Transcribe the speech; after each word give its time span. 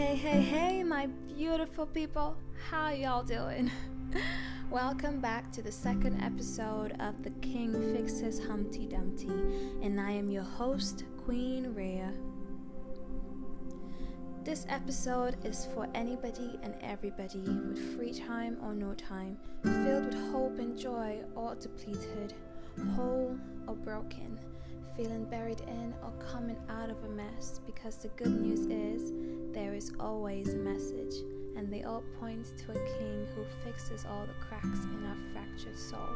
Hey, 0.00 0.16
hey, 0.16 0.40
hey, 0.40 0.82
my 0.82 1.08
beautiful 1.36 1.84
people. 1.84 2.34
How 2.70 2.88
y'all 2.88 3.22
doing? 3.22 3.70
Welcome 4.70 5.20
back 5.20 5.52
to 5.52 5.60
the 5.60 5.70
second 5.70 6.22
episode 6.22 6.98
of 7.00 7.22
The 7.22 7.28
King 7.42 7.74
Fixes 7.92 8.42
Humpty 8.46 8.86
Dumpty, 8.86 9.28
and 9.82 10.00
I 10.00 10.12
am 10.12 10.30
your 10.30 10.42
host, 10.42 11.04
Queen 11.22 11.74
Reia. 11.76 12.16
This 14.42 14.64
episode 14.70 15.36
is 15.44 15.68
for 15.74 15.86
anybody 15.94 16.58
and 16.62 16.74
everybody 16.80 17.40
with 17.40 17.94
free 17.94 18.14
time 18.14 18.56
or 18.62 18.72
no 18.74 18.94
time, 18.94 19.36
filled 19.62 20.06
with 20.06 20.32
hope 20.32 20.58
and 20.58 20.78
joy 20.78 21.18
or 21.34 21.56
depleted, 21.56 22.32
whole 22.96 23.36
or 23.68 23.74
broken 23.74 24.40
feeling 24.96 25.24
buried 25.24 25.60
in 25.60 25.94
or 26.02 26.12
coming 26.30 26.56
out 26.68 26.90
of 26.90 27.02
a 27.04 27.08
mess 27.08 27.60
because 27.64 27.96
the 27.96 28.08
good 28.08 28.40
news 28.40 28.66
is 28.66 29.12
there 29.52 29.74
is 29.74 29.92
always 29.98 30.54
a 30.54 30.58
message 30.58 31.14
and 31.56 31.72
they 31.72 31.82
all 31.82 32.02
point 32.18 32.46
to 32.58 32.72
a 32.72 32.98
king 32.98 33.26
who 33.34 33.44
fixes 33.64 34.04
all 34.08 34.26
the 34.26 34.46
cracks 34.46 34.84
in 34.84 35.04
our 35.06 35.16
fractured 35.32 35.78
soul. 35.78 36.08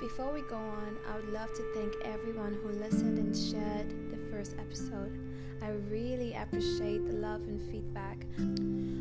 Before 0.00 0.32
we 0.32 0.42
go 0.42 0.56
on, 0.56 0.96
I 1.10 1.16
would 1.16 1.32
love 1.32 1.52
to 1.54 1.62
thank 1.74 1.92
everyone 2.04 2.56
who 2.62 2.68
listened 2.68 3.18
and 3.18 3.36
shared 3.36 3.90
the 4.10 4.30
first 4.30 4.54
episode. 4.58 5.18
I 5.60 5.70
really 5.90 6.34
appreciate 6.34 7.04
the 7.06 7.14
love 7.14 7.40
and 7.42 7.60
feedback. 7.60 8.24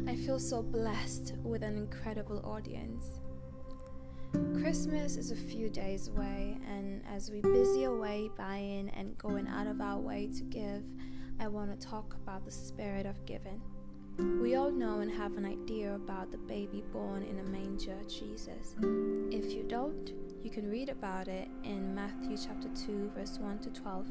I 0.09 0.15
feel 0.15 0.39
so 0.39 0.63
blessed 0.63 1.35
with 1.43 1.61
an 1.61 1.77
incredible 1.77 2.41
audience. 2.43 3.05
Christmas 4.59 5.17
is 5.17 5.31
a 5.31 5.35
few 5.35 5.69
days 5.69 6.07
away, 6.07 6.57
and 6.67 7.03
as 7.07 7.29
we 7.29 7.41
busy 7.41 7.83
away 7.83 8.29
buying 8.35 8.89
and 8.89 9.17
going 9.17 9.47
out 9.47 9.67
of 9.67 9.81
our 9.81 9.99
way 9.99 10.29
to 10.35 10.43
give, 10.43 10.83
I 11.39 11.47
want 11.47 11.79
to 11.79 11.87
talk 11.87 12.15
about 12.15 12.45
the 12.45 12.51
spirit 12.51 13.05
of 13.05 13.23
giving. 13.25 13.61
We 14.41 14.55
all 14.55 14.71
know 14.71 15.01
and 15.01 15.11
have 15.11 15.37
an 15.37 15.45
idea 15.45 15.93
about 15.93 16.31
the 16.31 16.39
baby 16.39 16.83
born 16.91 17.21
in 17.21 17.37
a 17.39 17.43
manger, 17.43 17.97
Jesus. 18.07 18.75
If 19.31 19.53
you 19.53 19.63
don't, 19.63 20.13
you 20.41 20.49
can 20.49 20.67
read 20.67 20.89
about 20.89 21.27
it 21.27 21.47
in 21.63 21.93
Matthew 21.93 22.37
chapter 22.37 22.69
2, 22.87 23.11
verse 23.15 23.37
1 23.37 23.59
to 23.59 23.69
12. 23.69 24.07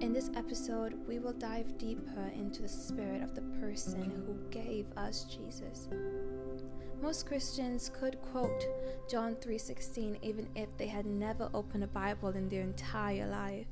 In 0.00 0.12
this 0.12 0.30
episode, 0.36 0.94
we 1.08 1.18
will 1.18 1.32
dive 1.32 1.78
deeper 1.78 2.30
into 2.32 2.62
the 2.62 2.68
spirit 2.68 3.22
of 3.22 3.34
the 3.34 3.42
person 3.60 4.10
who 4.24 4.38
gave 4.50 4.86
us 4.96 5.24
Jesus. 5.24 5.88
Most 7.02 7.26
Christians 7.26 7.90
could 7.92 8.22
quote 8.22 8.64
John 9.10 9.34
3:16 9.36 10.18
even 10.22 10.48
if 10.54 10.68
they 10.76 10.86
had 10.86 11.06
never 11.06 11.50
opened 11.52 11.82
a 11.84 11.88
Bible 11.88 12.30
in 12.30 12.48
their 12.48 12.62
entire 12.62 13.28
life. 13.28 13.66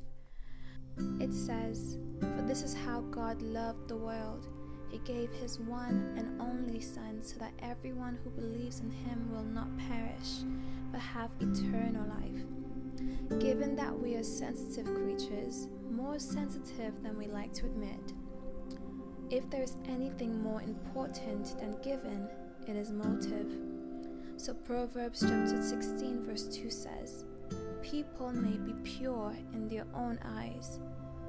It 1.21 1.33
says, 1.33 1.99
"For 2.21 2.43
this 2.43 2.63
is 2.63 2.75
how 2.75 3.01
God 3.11 3.43
loved 3.43 3.89
the 3.89 3.97
world. 3.97 4.49
He 4.89 4.99
gave 4.99 5.33
his 5.33 5.59
one 5.59 6.15
and 6.17 6.41
only 6.41 6.81
son 6.81 7.23
so 7.23 7.39
that 7.39 7.53
everyone 7.59 8.17
who 8.23 8.31
believes 8.31 8.81
in 8.81 8.91
him 8.91 9.31
will 9.33 9.45
not 9.45 9.77
perish 9.77 10.45
but 10.93 11.01
have 11.01 11.31
eternal 11.41 12.07
life." 12.07 12.45
Given 13.41 13.75
that 13.77 13.99
we 13.99 14.15
are 14.15 14.23
sensitive 14.23 14.95
creatures, 14.95 15.69
more 15.91 16.19
sensitive 16.19 17.03
than 17.03 17.19
we 17.19 17.27
like 17.27 17.53
to 17.55 17.67
admit, 17.67 18.13
if 19.31 19.49
there 19.51 19.63
is 19.63 19.77
anything 19.87 20.43
more 20.43 20.63
important 20.63 21.57
than 21.59 21.81
given, 21.83 22.29
it 22.67 22.77
is 22.77 22.93
motive. 22.93 23.51
So 24.37 24.55
Proverbs 24.55 25.21
chapter 25.21 25.61
16 25.61 26.23
verse 26.23 26.47
2 26.49 26.71
says, 26.71 27.25
People 27.85 28.33
may 28.33 28.57
be 28.57 28.73
pure 28.83 29.37
in 29.53 29.69
their 29.69 29.85
own 29.95 30.19
eyes, 30.25 30.81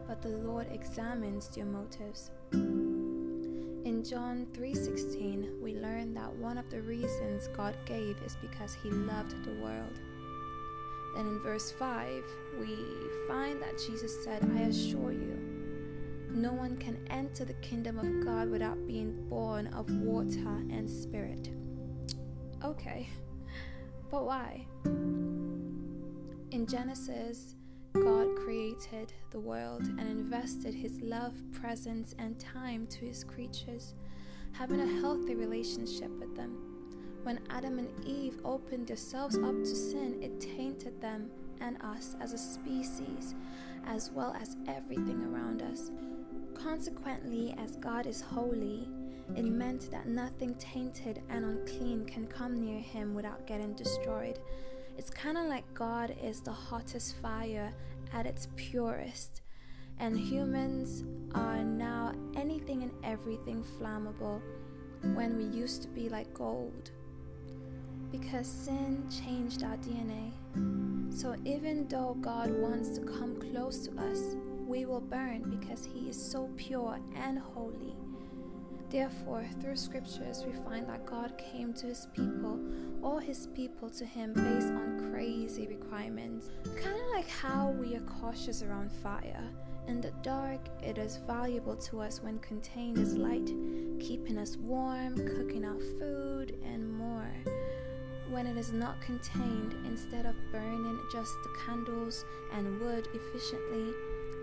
but 0.07 0.21
the 0.21 0.29
Lord 0.29 0.67
examines 0.71 1.49
their 1.49 1.65
motives. 1.65 2.31
In 2.53 4.01
John 4.03 4.47
3:16, 4.53 5.61
we 5.61 5.75
learn 5.75 6.13
that 6.13 6.33
one 6.37 6.57
of 6.57 6.69
the 6.69 6.81
reasons 6.81 7.49
God 7.49 7.75
gave 7.85 8.17
is 8.25 8.37
because 8.41 8.73
he 8.73 8.89
loved 8.89 9.43
the 9.43 9.61
world. 9.61 9.99
Then 11.15 11.27
in 11.27 11.39
verse 11.39 11.71
5, 11.71 12.23
we 12.57 12.77
find 13.27 13.61
that 13.61 13.77
Jesus 13.77 14.23
said, 14.23 14.49
I 14.55 14.61
assure 14.61 15.11
you, 15.11 15.37
no 16.31 16.53
one 16.53 16.77
can 16.77 17.05
enter 17.09 17.43
the 17.43 17.53
kingdom 17.55 17.99
of 17.99 18.25
God 18.25 18.49
without 18.49 18.87
being 18.87 19.27
born 19.27 19.67
of 19.67 19.91
water 19.91 20.63
and 20.71 20.89
spirit. 20.89 21.49
Okay, 22.63 23.09
but 24.09 24.23
why? 24.25 24.65
In 26.51 26.67
Genesis, 26.67 27.55
God 27.93 28.35
created 28.35 29.11
the 29.31 29.39
world 29.39 29.81
and 29.81 30.01
invested 30.01 30.73
his 30.73 31.01
love, 31.01 31.33
presence, 31.51 32.13
and 32.19 32.39
time 32.39 32.87
to 32.87 33.05
his 33.05 33.23
creatures, 33.23 33.95
having 34.53 34.79
a 34.79 35.01
healthy 35.01 35.35
relationship 35.35 36.11
with 36.19 36.35
them. 36.35 36.57
When 37.23 37.39
Adam 37.49 37.79
and 37.79 38.05
Eve 38.05 38.37
opened 38.45 38.87
themselves 38.87 39.37
up 39.37 39.57
to 39.63 39.75
sin, 39.75 40.21
it 40.21 40.39
tainted 40.39 41.01
them 41.01 41.31
and 41.61 41.81
us 41.81 42.15
as 42.21 42.33
a 42.33 42.37
species, 42.37 43.33
as 43.85 44.11
well 44.11 44.35
as 44.39 44.55
everything 44.67 45.23
around 45.23 45.61
us. 45.63 45.91
Consequently, 46.53 47.55
as 47.57 47.75
God 47.77 48.05
is 48.05 48.21
holy, 48.21 48.87
it 49.35 49.45
meant 49.45 49.89
that 49.89 50.07
nothing 50.07 50.53
tainted 50.55 51.23
and 51.29 51.43
unclean 51.43 52.05
can 52.05 52.27
come 52.27 52.61
near 52.63 52.79
him 52.79 53.15
without 53.15 53.47
getting 53.47 53.73
destroyed. 53.73 54.39
It's 54.97 55.09
kind 55.09 55.37
of 55.37 55.45
like 55.47 55.71
God 55.73 56.15
is 56.23 56.41
the 56.41 56.51
hottest 56.51 57.17
fire 57.17 57.73
at 58.13 58.25
its 58.25 58.47
purest, 58.55 59.41
and 59.99 60.17
humans 60.17 61.03
are 61.33 61.63
now 61.63 62.13
anything 62.35 62.83
and 62.83 62.91
everything 63.03 63.63
flammable 63.77 64.41
when 65.13 65.37
we 65.37 65.43
used 65.43 65.81
to 65.81 65.87
be 65.89 66.07
like 66.07 66.33
gold. 66.33 66.91
Because 68.11 68.47
sin 68.47 69.03
changed 69.09 69.63
our 69.63 69.77
DNA. 69.77 70.31
So 71.13 71.35
even 71.43 71.87
though 71.87 72.15
God 72.21 72.51
wants 72.51 72.97
to 72.97 73.01
come 73.05 73.39
close 73.39 73.87
to 73.87 73.99
us, 73.99 74.35
we 74.65 74.85
will 74.85 75.01
burn 75.01 75.43
because 75.59 75.85
he 75.85 76.09
is 76.09 76.21
so 76.21 76.49
pure 76.55 76.99
and 77.15 77.37
holy. 77.37 77.95
Therefore, 78.95 79.45
through 79.59 79.75
scriptures, 79.75 80.45
we 80.47 80.53
find 80.53 80.87
that 80.87 81.05
God 81.05 81.37
came 81.37 81.73
to 81.73 81.87
his 81.87 82.07
people, 82.13 82.57
or 83.01 83.19
his 83.19 83.47
people 83.47 83.89
to 83.89 84.05
him, 84.05 84.31
based 84.31 84.69
on 84.69 85.11
crazy 85.11 85.67
requirements. 85.67 86.49
Kind 86.81 86.95
of 86.95 87.07
like 87.13 87.27
how 87.27 87.71
we 87.71 87.97
are 87.97 88.05
cautious 88.21 88.63
around 88.63 88.89
fire. 88.89 89.43
In 89.89 89.99
the 89.99 90.13
dark, 90.23 90.61
it 90.81 90.97
is 90.97 91.19
valuable 91.27 91.75
to 91.75 91.99
us 91.99 92.21
when 92.23 92.39
contained 92.39 92.97
as 92.97 93.17
light, 93.17 93.47
keeping 93.99 94.37
us 94.37 94.55
warm, 94.55 95.15
cooking 95.15 95.65
our 95.65 95.79
food, 95.99 96.57
and 96.63 96.89
more. 96.89 97.29
When 98.29 98.47
it 98.47 98.55
is 98.55 98.71
not 98.71 99.01
contained, 99.01 99.75
instead 99.85 100.25
of 100.25 100.35
burning 100.53 101.01
just 101.11 101.33
the 101.43 101.53
candles 101.65 102.23
and 102.53 102.79
wood 102.79 103.09
efficiently, 103.13 103.93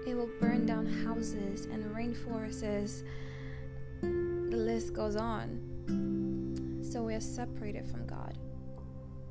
it 0.06 0.14
will 0.14 0.28
burn 0.42 0.66
down 0.66 0.84
houses 0.84 1.68
and 1.72 1.86
rainforests. 1.96 3.02
The 4.52 4.58
list 4.58 4.92
goes 4.92 5.16
on. 5.16 6.82
So 6.82 7.02
we 7.02 7.14
are 7.14 7.22
separated 7.22 7.86
from 7.86 8.06
God. 8.06 8.36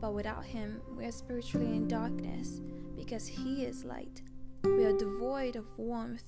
But 0.02 0.16
without 0.16 0.44
Him, 0.44 0.82
we 0.98 1.06
are 1.06 1.12
spiritually 1.12 1.76
in 1.76 1.88
darkness 1.88 2.60
because 2.96 3.28
He 3.28 3.64
is 3.64 3.84
light. 3.84 4.24
We 4.64 4.84
are 4.84 4.98
devoid 4.98 5.58
of 5.58 5.68
warmth 5.78 6.26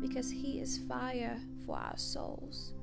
because 0.00 0.30
He 0.30 0.60
is 0.60 0.78
fire 0.88 1.40
for 1.66 1.78
our 1.78 1.96
souls. 1.96 2.74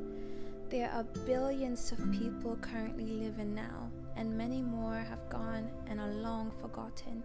There 0.69 0.91
are 0.91 1.05
billions 1.27 1.93
of 1.93 2.13
people 2.13 2.57
currently 2.61 3.05
living 3.05 3.55
now, 3.55 3.91
and 4.17 4.37
many 4.37 4.63
more 4.63 4.97
have 4.97 5.29
gone 5.29 5.71
and 5.87 6.01
are 6.01 6.13
long 6.13 6.53
forgotten. 6.61 7.23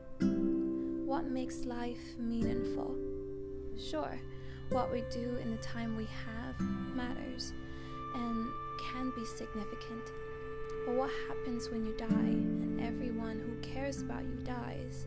what 1.08 1.26
makes 1.26 1.64
life 1.64 2.18
meaningful. 2.20 2.94
Sure, 3.78 4.20
what 4.70 4.92
we 4.92 5.04
do 5.10 5.38
in 5.42 5.52
the 5.52 5.58
time 5.58 5.96
we 5.96 6.06
have 6.06 6.60
matters 6.94 7.54
and 8.14 8.46
can 8.92 9.14
be 9.16 9.26
significant. 9.26 10.04
But 10.88 10.96
what 10.96 11.12
happens 11.28 11.70
when 11.70 11.84
you 11.84 11.92
die 11.98 12.06
and 12.08 12.80
everyone 12.80 13.42
who 13.42 13.60
cares 13.60 14.02
about 14.02 14.24
you 14.24 14.38
dies? 14.46 15.06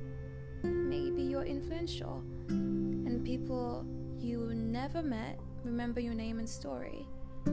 Maybe 0.62 1.22
you're 1.22 1.46
influential 1.46 2.22
and 2.50 3.24
people 3.24 3.86
you 4.18 4.52
never 4.54 5.02
met 5.02 5.40
remember 5.64 5.98
your 5.98 6.12
name 6.12 6.38
and 6.38 6.46
story. 6.46 7.08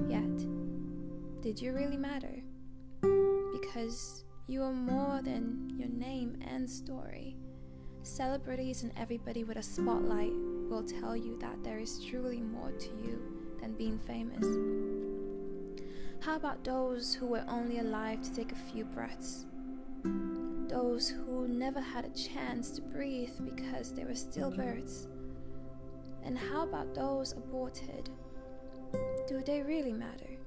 Yet, 0.10 0.38
did 1.42 1.62
you 1.62 1.72
really 1.72 1.96
matter? 1.96 2.44
Because 3.54 4.26
you 4.48 4.62
are 4.62 4.74
more 4.74 5.22
than 5.22 5.74
your 5.78 5.88
name 5.88 6.38
and 6.46 6.70
story. 6.70 7.38
Celebrities 8.04 8.84
and 8.84 8.92
everybody 8.98 9.46
with 9.46 9.56
a 9.56 9.64
spotlight 9.64 10.34
will 10.70 10.84
tell 10.84 11.16
you 11.16 11.38
that 11.40 11.64
there 11.64 11.80
is 11.80 12.04
truly 12.04 12.42
more 12.42 12.74
to 12.74 12.90
you 12.90 13.22
than 13.62 13.72
being 13.72 13.98
famous. 13.98 15.07
How 16.20 16.36
about 16.36 16.64
those 16.64 17.14
who 17.14 17.28
were 17.28 17.44
only 17.48 17.80
alive 17.80 18.22
to 18.24 18.34
take 18.34 18.52
a 18.52 18.56
few 18.56 18.86
breaths? 18.86 19.46
Those 20.68 21.10
who 21.10 21.48
never 21.48 21.80
had 21.80 22.06
a 22.06 22.10
chance 22.10 22.72
to 22.72 22.82
breathe 22.82 23.32
because 23.44 23.94
they 23.94 24.04
were 24.04 24.12
stillbirths? 24.12 25.08
And 26.24 26.38
how 26.38 26.64
about 26.64 26.94
those 26.94 27.32
aborted? 27.32 28.10
Do 29.28 29.42
they 29.46 29.62
really 29.62 29.94
matter? 29.94 30.38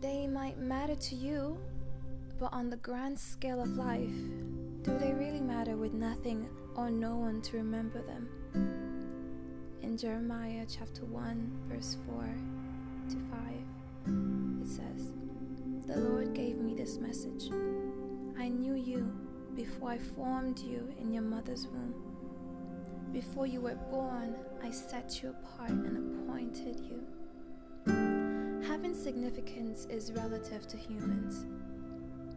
They 0.00 0.26
might 0.26 0.58
matter 0.58 0.94
to 0.94 1.14
you, 1.14 1.58
but 2.38 2.52
on 2.52 2.70
the 2.70 2.76
grand 2.76 3.18
scale 3.18 3.60
of 3.60 3.76
life, 3.76 4.14
do 4.82 4.96
they 4.98 5.12
really 5.12 5.40
matter 5.40 5.76
with 5.76 5.92
nothing 5.92 6.48
or 6.74 6.90
no 6.90 7.16
one 7.16 7.42
to 7.42 7.56
remember 7.56 8.02
them? 8.02 8.28
In 9.82 9.96
Jeremiah 9.96 10.64
chapter 10.68 11.04
1, 11.04 11.50
verse 11.68 11.96
4 12.06 12.24
to 13.10 13.16
5, 13.16 13.40
it 13.50 13.59
says, 14.70 15.12
The 15.86 15.96
Lord 15.96 16.32
gave 16.32 16.58
me 16.58 16.74
this 16.74 16.98
message 16.98 17.50
I 18.38 18.48
knew 18.48 18.74
you 18.74 19.12
before 19.56 19.90
I 19.90 19.98
formed 19.98 20.60
you 20.60 20.94
in 21.00 21.12
your 21.12 21.24
mother's 21.24 21.66
womb. 21.66 21.94
Before 23.12 23.46
you 23.46 23.60
were 23.60 23.74
born, 23.90 24.36
I 24.62 24.70
set 24.70 25.22
you 25.22 25.30
apart 25.30 25.70
and 25.70 26.22
appointed 26.22 26.80
you. 26.80 27.02
Having 28.66 28.94
significance 28.94 29.86
is 29.90 30.12
relative 30.12 30.68
to 30.68 30.76
humans. 30.76 31.44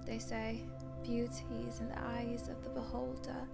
They 0.07 0.17
say 0.17 0.63
beauty 1.03 1.67
is 1.67 1.79
in 1.79 1.89
the 1.89 2.03
eyes 2.17 2.49
of 2.49 2.63
the 2.63 2.69
beholder, 2.71 3.47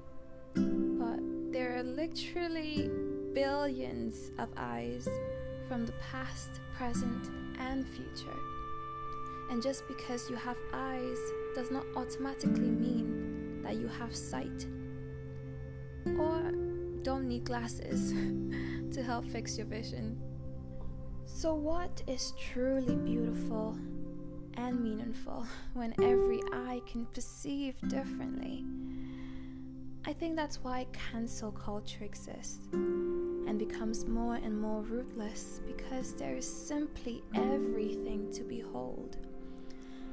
but 0.56 1.20
there 1.52 1.76
are 1.76 1.84
literally 1.84 2.90
billions 3.34 4.32
of 4.40 4.48
eyes 4.56 5.08
from 5.68 5.86
the 5.86 5.94
past, 6.12 6.62
present, 6.76 7.30
and 7.60 7.86
future. 7.90 8.40
And 9.50 9.62
just 9.62 9.88
because 9.88 10.30
you 10.30 10.36
have 10.36 10.58
eyes 10.74 11.18
does 11.56 11.72
not 11.72 11.86
automatically 11.96 12.70
mean 12.70 13.62
that 13.64 13.76
you 13.76 13.88
have 13.88 14.16
sight 14.16 14.66
or 16.18 16.52
don't 17.04 17.28
need 17.28 17.46
glasses 17.46 18.12
to 18.92 19.04
help 19.04 19.26
fix 19.26 19.58
your 19.58 19.68
vision. 19.68 20.22
So, 21.26 21.54
what 21.54 22.02
is 22.08 22.34
truly 22.40 22.96
beautiful 22.96 23.78
and 24.56 24.82
meaningful 24.82 25.46
when 25.74 25.94
every 26.02 26.42
eye 26.52 26.82
can 26.86 27.06
perceive 27.06 27.76
differently? 27.88 28.66
I 30.06 30.14
think 30.14 30.36
that's 30.36 30.64
why 30.64 30.88
cancel 30.92 31.52
culture 31.52 32.04
exists 32.04 32.68
and 32.74 33.60
becomes 33.60 34.06
more 34.06 34.36
and 34.36 34.60
more 34.60 34.82
ruthless 34.82 35.62
because 35.66 36.16
there 36.16 36.36
is 36.36 36.48
simply 36.52 37.24
everything 37.36 38.32
to 38.34 38.44
behold. 38.44 39.18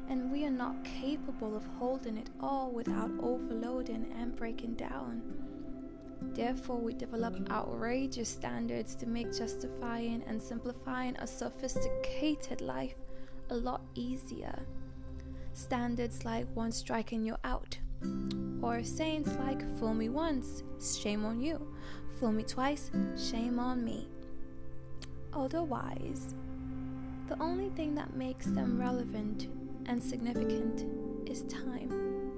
And 0.09 0.31
we 0.31 0.45
are 0.45 0.51
not 0.51 0.85
capable 0.85 1.57
of 1.57 1.67
holding 1.79 2.17
it 2.17 2.31
all 2.41 2.71
without 2.71 3.11
overloading 3.21 4.15
and 4.19 4.37
breaking 4.37 4.75
down. 4.75 5.23
Therefore, 6.21 6.79
we 6.79 6.95
develop 6.95 7.37
outrageous 7.51 8.29
standards 8.29 8.95
to 8.97 9.07
make 9.07 9.37
justifying 9.37 10.23
and 10.27 10.41
simplifying 10.41 11.17
a 11.17 11.27
sophisticated 11.27 12.61
life 12.61 12.95
a 13.51 13.57
lot 13.57 13.83
easier. 13.95 14.67
Standards 15.55 16.25
like 16.25 16.47
one 16.55 16.73
striking 16.73 17.25
you 17.25 17.37
out, 17.45 17.79
or 18.63 18.83
sayings 18.83 19.35
like 19.39 19.63
fool 19.79 19.95
me 19.95 20.09
once, 20.09 20.63
shame 21.01 21.25
on 21.25 21.41
you, 21.41 21.75
fool 22.19 22.33
me 22.33 22.43
twice, 22.43 22.91
shame 23.17 23.59
on 23.59 23.85
me. 23.85 24.09
Otherwise, 25.33 26.35
the 27.29 27.41
only 27.41 27.71
thing 27.71 27.95
that 27.95 28.15
makes 28.17 28.47
them 28.47 28.81
relevant 28.81 29.49
and 29.87 30.03
significant 30.03 30.85
is 31.29 31.43
time. 31.43 32.33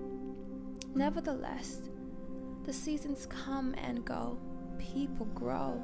Nevertheless, 0.94 1.82
the 2.64 2.72
seasons 2.72 3.26
come 3.26 3.74
and 3.78 4.04
go, 4.04 4.38
people 4.78 5.26
grow. 5.34 5.82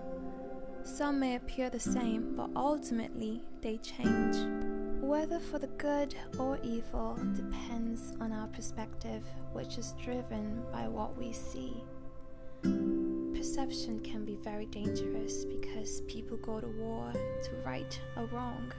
Some 0.84 1.20
may 1.20 1.36
appear 1.36 1.70
the 1.70 1.80
same, 1.80 2.34
but 2.36 2.50
ultimately 2.54 3.42
they 3.62 3.78
change. 3.78 4.36
Whether 5.02 5.38
for 5.38 5.58
the 5.58 5.66
good 5.78 6.14
or 6.38 6.58
evil 6.62 7.18
depends 7.34 8.12
on 8.20 8.32
our 8.32 8.48
perspective, 8.48 9.24
which 9.52 9.78
is 9.78 9.94
driven 10.02 10.62
by 10.72 10.88
what 10.88 11.16
we 11.16 11.32
see. 11.32 11.82
Perception 13.34 14.00
can 14.00 14.24
be 14.24 14.36
very 14.36 14.66
dangerous 14.66 15.44
because 15.44 16.00
people 16.02 16.38
go 16.38 16.60
to 16.60 16.68
war 16.78 17.12
to 17.12 17.50
right 17.64 18.00
a 18.16 18.24
wrong, 18.26 18.72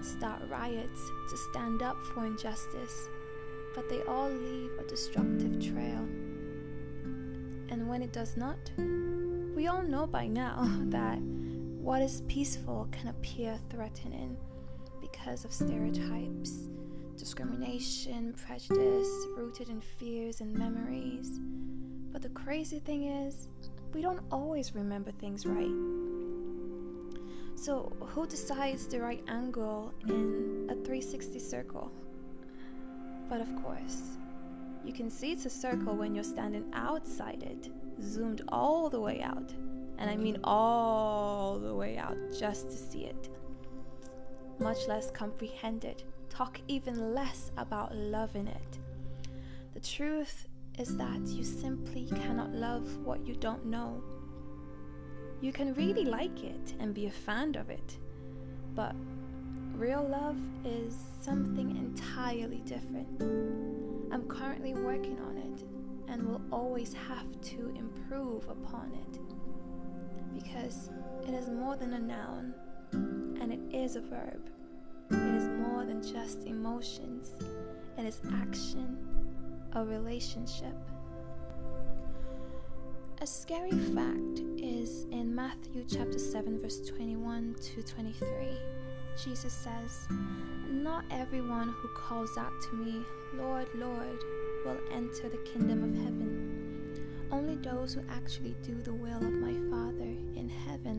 start 0.00 0.42
riots 0.48 1.00
to 1.30 1.36
stand 1.50 1.82
up 1.82 1.96
for 2.14 2.26
injustice, 2.26 3.08
but 3.74 3.88
they 3.88 4.02
all 4.02 4.30
leave 4.30 4.70
a 4.78 4.88
destructive 4.88 5.60
trail 5.60 6.06
and 7.70 7.86
when 7.86 8.02
it 8.02 8.12
does 8.12 8.36
not, 8.36 8.58
we 9.54 9.66
all 9.66 9.82
know 9.82 10.06
by 10.06 10.26
now 10.26 10.68
that 10.86 11.18
what 11.20 12.02
is 12.02 12.22
peaceful 12.28 12.88
can 12.90 13.08
appear 13.08 13.58
threatening 13.70 14.36
because 15.00 15.44
of 15.44 15.52
stereotypes, 15.52 16.68
discrimination, 17.16 18.34
prejudice 18.34 19.08
rooted 19.36 19.68
in 19.68 19.80
fears 19.80 20.40
and 20.40 20.54
memories. 20.54 21.38
But 22.10 22.22
the 22.22 22.30
crazy 22.30 22.78
thing 22.78 23.04
is, 23.04 23.48
we 23.92 24.02
don't 24.02 24.20
always 24.30 24.74
remember 24.74 25.12
things 25.12 25.46
right. 25.46 26.07
So, 27.60 27.92
who 28.14 28.24
decides 28.24 28.86
the 28.86 29.00
right 29.00 29.22
angle 29.26 29.92
in 30.06 30.68
a 30.70 30.74
360 30.74 31.40
circle? 31.40 31.90
But 33.28 33.40
of 33.40 33.48
course, 33.64 34.16
you 34.84 34.92
can 34.92 35.10
see 35.10 35.32
it's 35.32 35.44
a 35.44 35.50
circle 35.50 35.96
when 35.96 36.14
you're 36.14 36.22
standing 36.22 36.70
outside 36.72 37.42
it, 37.42 37.68
zoomed 38.00 38.42
all 38.46 38.88
the 38.88 39.00
way 39.00 39.22
out. 39.22 39.52
And 39.98 40.08
I 40.08 40.14
mean 40.16 40.38
all 40.44 41.58
the 41.58 41.74
way 41.74 41.98
out 41.98 42.16
just 42.38 42.70
to 42.70 42.76
see 42.76 43.06
it. 43.06 43.28
Much 44.60 44.86
less 44.86 45.10
comprehend 45.10 45.84
it, 45.84 46.04
talk 46.30 46.60
even 46.68 47.12
less 47.12 47.50
about 47.56 47.92
loving 47.92 48.46
it. 48.46 48.78
The 49.74 49.80
truth 49.80 50.46
is 50.78 50.96
that 50.96 51.26
you 51.26 51.42
simply 51.42 52.06
cannot 52.06 52.52
love 52.52 53.04
what 53.04 53.26
you 53.26 53.34
don't 53.34 53.66
know. 53.66 54.00
You 55.40 55.52
can 55.52 55.72
really 55.74 56.04
like 56.04 56.42
it 56.42 56.74
and 56.80 56.92
be 56.92 57.06
a 57.06 57.10
fan 57.10 57.54
of 57.54 57.70
it, 57.70 57.96
but 58.74 58.94
real 59.72 60.02
love 60.02 60.36
is 60.64 60.96
something 61.20 61.76
entirely 61.76 62.58
different. 62.66 63.22
I'm 64.12 64.26
currently 64.26 64.74
working 64.74 65.20
on 65.20 65.36
it 65.36 65.64
and 66.08 66.26
will 66.26 66.42
always 66.50 66.92
have 66.92 67.40
to 67.40 67.72
improve 67.76 68.48
upon 68.48 68.92
it 68.94 69.20
because 70.34 70.90
it 71.28 71.34
is 71.34 71.48
more 71.48 71.76
than 71.76 71.92
a 71.92 72.00
noun 72.00 72.54
and 73.40 73.52
it 73.52 73.60
is 73.72 73.94
a 73.94 74.00
verb. 74.00 74.50
It 75.10 75.34
is 75.36 75.48
more 75.48 75.84
than 75.84 76.02
just 76.02 76.44
emotions, 76.46 77.30
it 77.96 78.04
is 78.04 78.20
action, 78.42 78.98
a 79.74 79.84
relationship. 79.84 80.74
Scary 83.28 83.70
fact 83.94 84.40
is 84.56 85.04
in 85.10 85.34
Matthew 85.34 85.84
chapter 85.86 86.18
7 86.18 86.62
verse 86.62 86.80
21 86.80 87.56
to 87.60 87.82
23. 87.82 88.56
Jesus 89.22 89.52
says, 89.52 90.08
Not 90.70 91.04
everyone 91.10 91.68
who 91.68 91.88
calls 91.88 92.38
out 92.38 92.54
to 92.62 92.76
me, 92.76 93.02
Lord, 93.34 93.68
Lord, 93.74 94.24
will 94.64 94.78
enter 94.90 95.28
the 95.28 95.36
kingdom 95.44 95.84
of 95.84 95.94
heaven. 96.04 97.04
Only 97.30 97.56
those 97.56 97.92
who 97.92 98.02
actually 98.08 98.56
do 98.62 98.74
the 98.80 98.94
will 98.94 99.18
of 99.18 99.32
my 99.34 99.52
Father 99.70 100.08
in 100.34 100.48
heaven. 100.66 100.97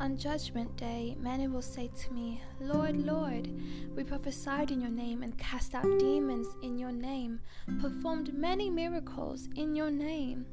On 0.00 0.16
Judgment 0.16 0.76
Day, 0.76 1.16
many 1.18 1.48
will 1.48 1.60
say 1.60 1.90
to 2.02 2.12
me, 2.12 2.40
Lord, 2.60 3.04
Lord, 3.04 3.50
we 3.96 4.04
prophesied 4.04 4.70
in 4.70 4.80
your 4.80 4.92
name 4.92 5.24
and 5.24 5.36
cast 5.38 5.74
out 5.74 5.98
demons 5.98 6.46
in 6.62 6.78
your 6.78 6.92
name, 6.92 7.40
performed 7.80 8.32
many 8.32 8.70
miracles 8.70 9.48
in 9.56 9.74
your 9.74 9.90
name. 9.90 10.46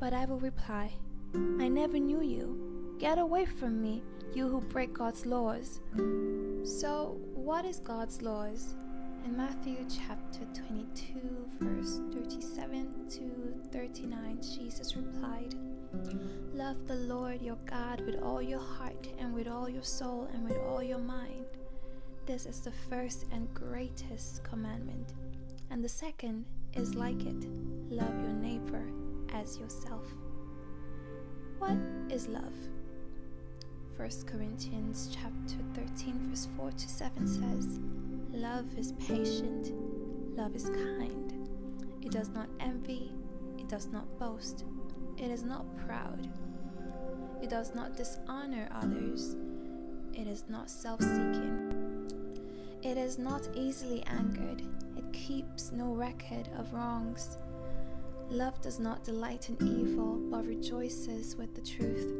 But 0.00 0.12
I 0.12 0.24
will 0.24 0.40
reply, 0.40 0.92
I 1.34 1.68
never 1.68 2.00
knew 2.00 2.20
you. 2.20 2.96
Get 2.98 3.18
away 3.18 3.44
from 3.44 3.80
me, 3.80 4.02
you 4.34 4.48
who 4.48 4.60
break 4.60 4.92
God's 4.92 5.24
laws. 5.24 5.80
So, 6.64 7.16
what 7.32 7.64
is 7.64 7.78
God's 7.78 8.22
laws? 8.22 8.74
In 9.24 9.36
Matthew 9.36 9.86
chapter 9.88 10.40
22, 10.68 11.48
verse 11.60 12.00
37 12.12 13.08
to 13.08 13.68
39, 13.70 14.40
Jesus 14.42 14.96
replied, 14.96 15.54
Love 16.54 16.86
the 16.86 16.94
Lord 16.94 17.42
your 17.42 17.58
God 17.66 18.00
with 18.06 18.22
all 18.22 18.40
your 18.40 18.60
heart 18.60 19.08
and 19.18 19.34
with 19.34 19.48
all 19.48 19.68
your 19.68 19.82
soul 19.82 20.28
and 20.32 20.48
with 20.48 20.56
all 20.58 20.82
your 20.82 20.98
mind. 20.98 21.46
This 22.26 22.46
is 22.46 22.60
the 22.60 22.72
first 22.88 23.26
and 23.32 23.52
greatest 23.52 24.42
commandment. 24.44 25.14
And 25.70 25.82
the 25.82 25.88
second 25.88 26.44
is 26.74 26.94
like 26.94 27.20
it 27.26 27.44
love 27.90 28.14
your 28.20 28.32
neighbor 28.32 28.84
as 29.34 29.58
yourself. 29.58 30.06
What 31.58 31.76
is 32.08 32.28
love? 32.28 32.54
1 33.96 34.10
Corinthians 34.26 35.10
chapter 35.14 35.56
13 35.74 36.30
verse 36.30 36.48
4 36.56 36.70
to 36.72 36.88
7 36.88 37.26
says, 37.26 37.78
Love 38.32 38.66
is 38.76 38.92
patient, 38.92 39.72
love 40.36 40.56
is 40.56 40.68
kind. 40.70 41.32
It 42.02 42.10
does 42.10 42.30
not 42.30 42.48
envy, 42.58 43.12
it 43.58 43.68
does 43.68 43.86
not 43.86 44.18
boast, 44.18 44.64
it 45.18 45.30
is 45.30 45.42
not 45.42 45.64
proud, 45.86 46.28
it 47.42 47.50
does 47.50 47.74
not 47.74 47.96
dishonor 47.96 48.68
others, 48.74 49.36
it 50.12 50.26
is 50.26 50.44
not 50.48 50.70
self 50.70 51.00
seeking, 51.00 52.10
it 52.82 52.96
is 52.96 53.18
not 53.18 53.48
easily 53.54 54.02
angered, 54.06 54.62
it 54.96 55.12
keeps 55.12 55.72
no 55.72 55.92
record 55.92 56.48
of 56.58 56.72
wrongs. 56.72 57.38
Love 58.30 58.60
does 58.62 58.80
not 58.80 59.04
delight 59.04 59.50
in 59.50 59.56
evil, 59.66 60.16
but 60.30 60.46
rejoices 60.46 61.36
with 61.36 61.54
the 61.54 61.60
truth. 61.60 62.12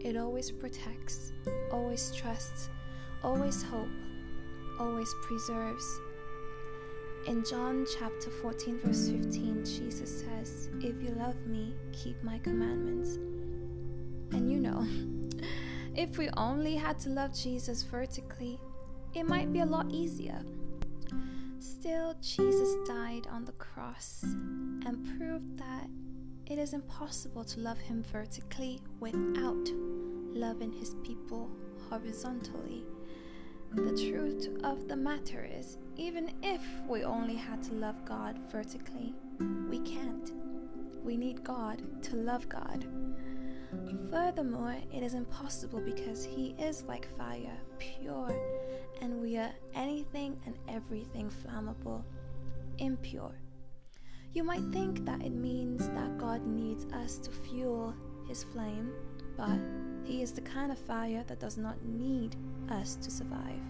It 0.00 0.16
always 0.16 0.50
protects, 0.50 1.32
always 1.70 2.10
trusts, 2.12 2.70
always 3.22 3.62
hopes 3.62 3.90
always 4.80 5.14
preserves. 5.22 6.00
In 7.26 7.44
John 7.44 7.86
chapter 7.98 8.30
14, 8.30 8.80
verse 8.82 9.10
15, 9.10 9.64
Jesus 9.64 10.20
says, 10.20 10.70
If 10.80 11.02
you 11.02 11.14
love 11.18 11.36
me, 11.46 11.74
keep 11.92 12.22
my 12.24 12.38
commandments. 12.38 13.16
And 14.34 14.50
you 14.50 14.58
know, 14.58 14.86
if 15.94 16.16
we 16.16 16.30
only 16.36 16.76
had 16.76 16.98
to 17.00 17.10
love 17.10 17.34
Jesus 17.34 17.82
vertically, 17.82 18.58
it 19.14 19.24
might 19.24 19.52
be 19.52 19.60
a 19.60 19.66
lot 19.66 19.90
easier. 19.90 20.42
Still, 21.58 22.14
Jesus 22.22 22.74
died 22.88 23.26
on 23.30 23.44
the 23.44 23.52
cross 23.52 24.22
and 24.22 25.18
proved 25.18 25.58
that 25.58 25.88
it 26.46 26.58
is 26.58 26.72
impossible 26.72 27.44
to 27.44 27.60
love 27.60 27.78
him 27.78 28.02
vertically 28.10 28.80
without 28.98 29.70
loving 30.32 30.72
his 30.72 30.94
people 31.04 31.50
horizontally. 31.90 32.82
The 33.72 34.10
truth 34.10 34.48
of 34.64 34.88
the 34.88 34.96
matter 34.96 35.48
is, 35.48 35.78
even 35.96 36.32
if 36.42 36.60
we 36.88 37.04
only 37.04 37.36
had 37.36 37.62
to 37.64 37.74
love 37.74 38.04
God 38.04 38.36
vertically, 38.50 39.14
we 39.68 39.78
can't. 39.78 40.32
We 41.04 41.16
need 41.16 41.44
God 41.44 42.02
to 42.02 42.16
love 42.16 42.48
God. 42.48 42.84
Furthermore, 44.10 44.74
it 44.92 45.04
is 45.04 45.14
impossible 45.14 45.80
because 45.80 46.24
He 46.24 46.56
is 46.58 46.82
like 46.82 47.16
fire, 47.16 47.56
pure, 47.78 48.34
and 49.00 49.20
we 49.20 49.36
are 49.36 49.52
anything 49.76 50.40
and 50.46 50.58
everything 50.68 51.30
flammable, 51.30 52.02
impure. 52.78 53.36
You 54.32 54.42
might 54.42 54.64
think 54.72 55.04
that 55.06 55.22
it 55.22 55.32
means 55.32 55.88
that 55.90 56.18
God 56.18 56.44
needs 56.44 56.86
us 56.92 57.18
to 57.18 57.30
fuel 57.30 57.94
His 58.26 58.42
flame, 58.42 58.90
but 59.36 59.60
He 60.02 60.22
is 60.22 60.32
the 60.32 60.40
kind 60.40 60.72
of 60.72 60.78
fire 60.78 61.22
that 61.28 61.38
does 61.38 61.56
not 61.56 61.84
need 61.84 62.34
us 62.70 62.96
to 62.96 63.10
survive. 63.10 63.60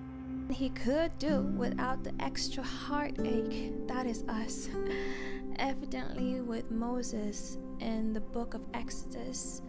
He 0.50 0.70
could 0.70 1.16
do 1.18 1.42
without 1.56 2.02
the 2.02 2.12
extra 2.20 2.62
heartache 2.62 3.72
that 3.86 4.06
is 4.06 4.24
us. 4.28 4.68
Evidently, 5.58 6.40
with 6.40 6.70
Moses 6.70 7.58
in 7.80 8.12
the 8.12 8.20
book 8.20 8.54
of 8.54 8.62
Exodus, 8.74 9.62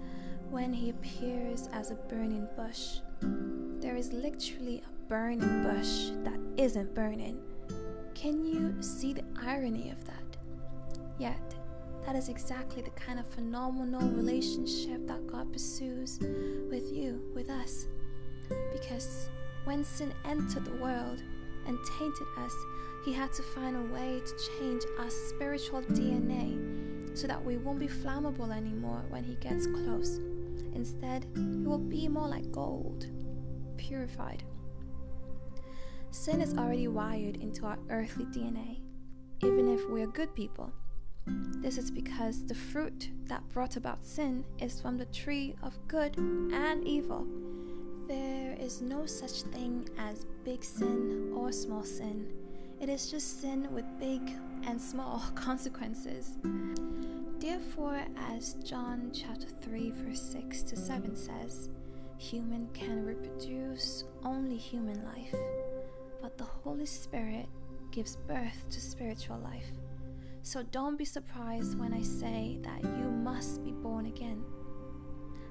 when 0.49 0.73
he 0.73 0.89
appears 0.89 1.69
as 1.71 1.91
a 1.91 1.95
burning 1.95 2.47
bush, 2.55 2.99
there 3.79 3.95
is 3.95 4.11
literally 4.11 4.83
a 4.85 5.09
burning 5.09 5.63
bush 5.63 6.11
that 6.23 6.39
isn't 6.57 6.93
burning. 6.95 7.41
Can 8.15 8.43
you 8.43 8.75
see 8.81 9.13
the 9.13 9.23
irony 9.41 9.91
of 9.91 10.03
that? 10.05 10.37
Yet, 11.17 11.55
that 12.05 12.15
is 12.15 12.29
exactly 12.29 12.81
the 12.81 12.89
kind 12.91 13.19
of 13.19 13.27
phenomenal 13.27 14.09
relationship 14.09 15.07
that 15.07 15.27
God 15.27 15.53
pursues 15.53 16.19
with 16.69 16.91
you, 16.91 17.21
with 17.33 17.49
us. 17.49 17.85
Because 18.71 19.29
when 19.63 19.83
sin 19.83 20.13
entered 20.25 20.65
the 20.65 20.75
world 20.75 21.21
and 21.67 21.77
tainted 21.97 22.27
us, 22.37 22.53
He 23.05 23.13
had 23.13 23.31
to 23.33 23.43
find 23.43 23.75
a 23.75 23.93
way 23.93 24.21
to 24.25 24.59
change 24.59 24.83
our 24.99 25.09
spiritual 25.09 25.81
DNA 25.83 27.17
so 27.17 27.27
that 27.27 27.43
we 27.43 27.57
won't 27.57 27.79
be 27.79 27.87
flammable 27.87 28.55
anymore 28.55 29.03
when 29.09 29.23
He 29.23 29.35
gets 29.35 29.67
close. 29.67 30.19
Instead, 30.73 31.25
we 31.35 31.65
will 31.67 31.77
be 31.77 32.07
more 32.07 32.27
like 32.27 32.51
gold, 32.51 33.07
purified. 33.77 34.43
Sin 36.11 36.41
is 36.41 36.57
already 36.57 36.87
wired 36.87 37.37
into 37.37 37.65
our 37.65 37.79
earthly 37.89 38.25
DNA, 38.25 38.79
even 39.43 39.67
if 39.67 39.89
we 39.89 40.01
are 40.01 40.07
good 40.07 40.33
people. 40.35 40.73
This 41.61 41.77
is 41.77 41.91
because 41.91 42.45
the 42.45 42.55
fruit 42.55 43.09
that 43.25 43.47
brought 43.49 43.77
about 43.77 44.03
sin 44.03 44.43
is 44.59 44.81
from 44.81 44.97
the 44.97 45.05
tree 45.05 45.55
of 45.61 45.77
good 45.87 46.17
and 46.17 46.85
evil. 46.87 47.27
Is 48.71 48.81
no 48.81 49.05
such 49.05 49.41
thing 49.51 49.89
as 49.97 50.25
big 50.45 50.63
sin 50.63 51.33
or 51.35 51.51
small 51.51 51.83
sin. 51.83 52.31
It 52.79 52.87
is 52.87 53.11
just 53.11 53.41
sin 53.41 53.67
with 53.73 53.83
big 53.99 54.21
and 54.65 54.79
small 54.79 55.21
consequences. 55.35 56.37
Therefore, 57.37 58.01
as 58.29 58.53
John 58.63 59.11
chapter 59.13 59.47
3 59.61 59.91
verse 59.91 60.21
6 60.21 60.63
to 60.63 60.77
7 60.77 61.17
says, 61.17 61.67
human 62.17 62.69
can 62.73 63.03
reproduce 63.03 64.05
only 64.23 64.55
human 64.55 65.03
life, 65.03 65.35
but 66.21 66.37
the 66.37 66.45
Holy 66.45 66.85
Spirit 66.85 67.47
gives 67.91 68.15
birth 68.25 68.69
to 68.69 68.79
spiritual 68.79 69.39
life. 69.39 69.67
So 70.43 70.63
don't 70.63 70.97
be 70.97 71.03
surprised 71.03 71.77
when 71.77 71.93
I 71.93 72.03
say 72.03 72.57
that 72.61 72.81
you 72.83 73.09
must 73.09 73.65
be 73.65 73.73
born 73.73 74.05
again. 74.05 74.41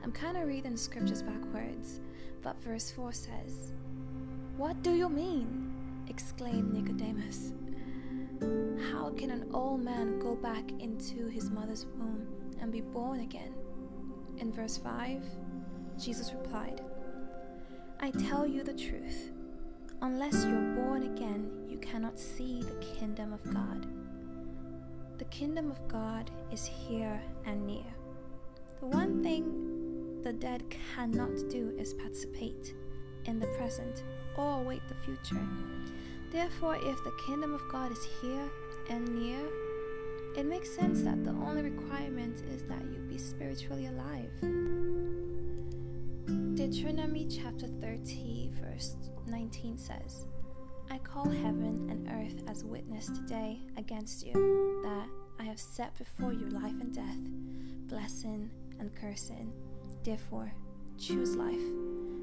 I'm 0.02 0.10
kind 0.10 0.38
of 0.38 0.48
reading 0.48 0.78
scriptures 0.78 1.22
backwards, 1.22 2.00
but 2.42 2.60
verse 2.62 2.90
4 2.90 3.12
says, 3.12 3.72
What 4.56 4.82
do 4.82 4.92
you 4.92 5.08
mean? 5.08 5.66
exclaimed 6.08 6.72
Nicodemus. 6.72 7.52
How 8.90 9.10
can 9.10 9.30
an 9.30 9.48
old 9.52 9.82
man 9.82 10.18
go 10.18 10.34
back 10.34 10.70
into 10.80 11.28
his 11.28 11.50
mother's 11.50 11.86
womb 11.96 12.26
and 12.60 12.72
be 12.72 12.80
born 12.80 13.20
again? 13.20 13.54
In 14.38 14.52
verse 14.52 14.76
5, 14.78 15.22
Jesus 15.98 16.32
replied, 16.32 16.80
I 18.00 18.10
tell 18.10 18.46
you 18.46 18.64
the 18.64 18.72
truth. 18.72 19.30
Unless 20.02 20.46
you're 20.46 20.74
born 20.74 21.02
again, 21.14 21.50
you 21.68 21.76
cannot 21.78 22.18
see 22.18 22.62
the 22.62 22.84
kingdom 22.84 23.32
of 23.34 23.44
God. 23.52 23.86
The 25.18 25.26
kingdom 25.26 25.70
of 25.70 25.86
God 25.86 26.30
is 26.50 26.64
here 26.64 27.20
and 27.44 27.66
near. 27.66 27.84
The 28.80 28.86
one 28.86 29.22
thing 29.22 29.69
the 30.22 30.32
dead 30.32 30.62
cannot 30.94 31.30
do 31.48 31.74
is 31.78 31.94
participate 31.94 32.74
in 33.24 33.38
the 33.38 33.46
present 33.58 34.02
or 34.36 34.60
await 34.60 34.82
the 34.88 34.94
future. 34.94 35.40
Therefore, 36.30 36.76
if 36.76 37.02
the 37.04 37.12
kingdom 37.26 37.54
of 37.54 37.62
God 37.70 37.90
is 37.92 38.06
here 38.20 38.50
and 38.88 39.08
near, 39.14 39.40
it 40.36 40.46
makes 40.46 40.70
sense 40.74 41.02
that 41.02 41.24
the 41.24 41.30
only 41.30 41.62
requirement 41.62 42.42
is 42.54 42.64
that 42.66 42.82
you 42.82 42.98
be 43.08 43.18
spiritually 43.18 43.86
alive. 43.86 44.30
Deuteronomy 46.54 47.26
chapter 47.26 47.66
30, 47.66 48.52
verse 48.62 48.96
19 49.26 49.76
says, 49.76 50.26
I 50.90 50.98
call 50.98 51.28
heaven 51.28 51.88
and 51.90 52.08
earth 52.10 52.42
as 52.48 52.64
witness 52.64 53.06
today 53.06 53.60
against 53.76 54.26
you 54.26 54.80
that 54.84 55.08
I 55.38 55.44
have 55.44 55.58
set 55.58 55.96
before 55.98 56.32
you 56.32 56.48
life 56.50 56.80
and 56.80 56.94
death, 56.94 57.18
blessing 57.88 58.50
and 58.78 58.94
cursing. 58.94 59.52
Therefore, 60.02 60.52
choose 60.98 61.36
life, 61.36 61.60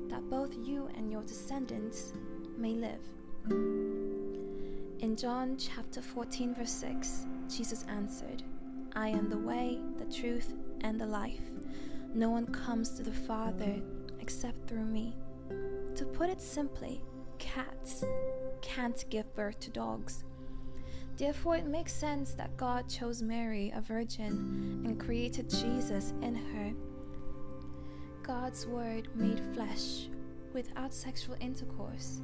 that 0.09 0.29
both 0.29 0.55
you 0.63 0.89
and 0.95 1.11
your 1.11 1.23
descendants 1.23 2.13
may 2.57 2.73
live. 2.73 3.01
In 4.99 5.15
John 5.15 5.57
chapter 5.57 6.01
14, 6.01 6.55
verse 6.55 6.71
6, 6.71 7.25
Jesus 7.47 7.85
answered, 7.87 8.43
I 8.93 9.09
am 9.09 9.29
the 9.29 9.37
way, 9.37 9.79
the 9.97 10.05
truth, 10.05 10.55
and 10.81 10.99
the 10.99 11.05
life. 11.05 11.51
No 12.13 12.29
one 12.31 12.47
comes 12.47 12.89
to 12.91 13.03
the 13.03 13.11
Father 13.11 13.79
except 14.19 14.67
through 14.67 14.85
me. 14.85 15.15
To 15.95 16.05
put 16.05 16.29
it 16.29 16.41
simply, 16.41 17.03
cats 17.37 18.03
can't 18.61 19.05
give 19.09 19.35
birth 19.35 19.59
to 19.59 19.69
dogs. 19.69 20.23
Therefore, 21.15 21.55
it 21.55 21.67
makes 21.67 21.93
sense 21.93 22.33
that 22.33 22.57
God 22.57 22.89
chose 22.89 23.21
Mary, 23.21 23.71
a 23.75 23.81
virgin, 23.81 24.83
and 24.85 24.99
created 24.99 25.49
Jesus 25.49 26.13
in 26.21 26.35
her. 26.35 26.73
God's 28.27 28.67
Word 28.67 29.07
made 29.15 29.41
flesh 29.53 30.09
without 30.53 30.93
sexual 30.93 31.37
intercourse. 31.39 32.19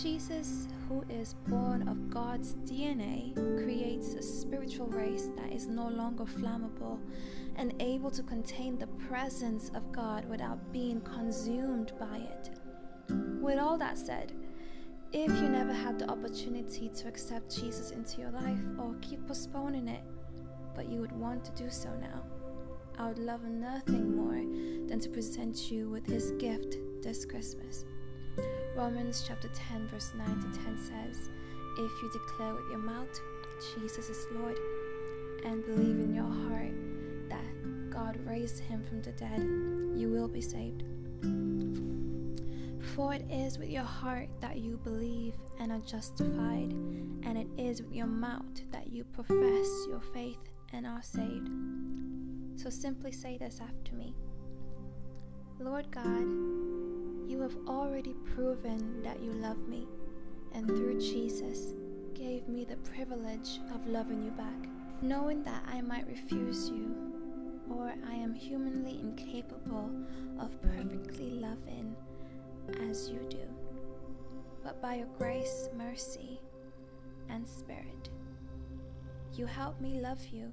Jesus, 0.00 0.68
who 0.88 1.04
is 1.10 1.34
born 1.48 1.88
of 1.88 2.08
God's 2.08 2.54
DNA, 2.64 3.34
creates 3.60 4.14
a 4.14 4.22
spiritual 4.22 4.86
race 4.86 5.28
that 5.36 5.52
is 5.52 5.66
no 5.66 5.88
longer 5.88 6.22
flammable 6.22 7.00
and 7.56 7.74
able 7.80 8.12
to 8.12 8.22
contain 8.22 8.78
the 8.78 8.86
presence 9.08 9.72
of 9.74 9.90
God 9.90 10.24
without 10.26 10.72
being 10.72 11.00
consumed 11.00 11.92
by 11.98 12.18
it. 12.18 12.50
With 13.40 13.58
all 13.58 13.76
that 13.78 13.98
said, 13.98 14.32
if 15.12 15.32
you 15.32 15.48
never 15.48 15.72
had 15.72 15.98
the 15.98 16.08
opportunity 16.08 16.88
to 16.90 17.08
accept 17.08 17.60
Jesus 17.60 17.90
into 17.90 18.20
your 18.20 18.30
life 18.30 18.60
or 18.78 18.94
keep 19.00 19.26
postponing 19.26 19.88
it, 19.88 20.04
but 20.76 20.88
you 20.88 21.00
would 21.00 21.12
want 21.12 21.44
to 21.44 21.52
do 21.60 21.68
so 21.70 21.90
now, 22.00 22.22
I 22.98 23.08
would 23.08 23.18
love 23.18 23.42
nothing 23.42 24.14
more 24.14 24.36
than 24.92 25.00
to 25.00 25.08
present 25.08 25.70
you 25.70 25.88
with 25.88 26.04
his 26.04 26.32
gift 26.32 26.76
this 27.00 27.24
Christmas. 27.24 27.86
Romans 28.76 29.24
chapter 29.26 29.48
10, 29.70 29.88
verse 29.88 30.12
9 30.14 30.28
to 30.28 30.58
10 30.64 30.76
says, 30.76 31.30
If 31.78 32.02
you 32.02 32.10
declare 32.12 32.52
with 32.52 32.68
your 32.68 32.78
mouth 32.78 33.08
Jesus 33.74 34.10
is 34.10 34.26
Lord 34.32 34.58
and 35.46 35.64
believe 35.64 35.98
in 35.98 36.14
your 36.14 36.28
heart 36.28 36.74
that 37.30 37.90
God 37.90 38.18
raised 38.26 38.58
him 38.58 38.84
from 38.84 39.00
the 39.00 39.12
dead, 39.12 39.40
you 39.98 40.10
will 40.10 40.28
be 40.28 40.42
saved. 40.42 40.82
For 42.94 43.14
it 43.14 43.24
is 43.30 43.56
with 43.56 43.70
your 43.70 43.84
heart 43.84 44.28
that 44.42 44.58
you 44.58 44.76
believe 44.76 45.36
and 45.58 45.72
are 45.72 45.80
justified, 45.86 46.70
and 47.22 47.38
it 47.38 47.48
is 47.56 47.80
with 47.80 47.94
your 47.94 48.08
mouth 48.08 48.60
that 48.72 48.92
you 48.92 49.04
profess 49.04 49.86
your 49.88 50.02
faith 50.12 50.50
and 50.74 50.86
are 50.86 51.02
saved. 51.02 51.48
So 52.60 52.68
simply 52.68 53.10
say 53.10 53.38
this 53.38 53.58
after 53.62 53.94
me 53.94 54.14
Lord 55.64 55.88
God, 55.92 56.26
you 57.30 57.40
have 57.40 57.56
already 57.68 58.14
proven 58.34 59.00
that 59.04 59.22
you 59.22 59.32
love 59.32 59.68
me, 59.68 59.86
and 60.52 60.66
through 60.66 61.00
Jesus, 61.00 61.74
gave 62.14 62.48
me 62.48 62.64
the 62.64 62.78
privilege 62.78 63.60
of 63.72 63.86
loving 63.86 64.24
you 64.24 64.32
back, 64.32 64.68
knowing 65.02 65.44
that 65.44 65.62
I 65.72 65.80
might 65.80 66.08
refuse 66.08 66.68
you, 66.68 66.92
or 67.70 67.94
I 68.08 68.12
am 68.12 68.34
humanly 68.34 68.98
incapable 68.98 69.88
of 70.40 70.60
perfectly 70.62 71.30
loving 71.30 71.94
as 72.90 73.08
you 73.08 73.20
do, 73.30 73.46
but 74.64 74.82
by 74.82 74.96
your 74.96 75.08
grace, 75.16 75.68
mercy, 75.76 76.40
and 77.28 77.48
spirit, 77.48 78.10
you 79.34 79.46
help 79.46 79.80
me 79.80 80.00
love 80.00 80.24
you 80.26 80.52